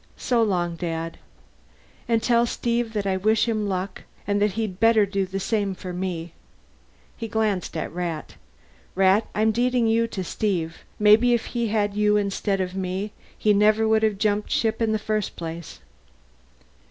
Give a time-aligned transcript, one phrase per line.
[0.17, 1.19] So long, Dad.
[2.07, 5.75] And tell Steve that I wish him luck and that he'd better do the same
[5.75, 6.33] for me."
[7.15, 8.33] He glanced at Rat.
[8.95, 10.85] "Rat, I'm deeding you to Steve.
[10.97, 14.81] Maybe if he had had you instead of me, he never would have jumped ship
[14.81, 15.81] in the first place."